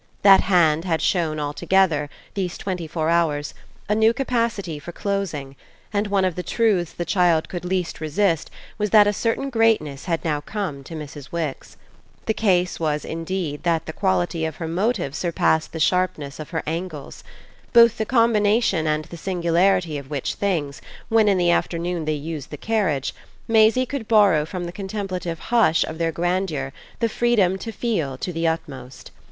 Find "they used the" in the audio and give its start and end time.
22.05-22.57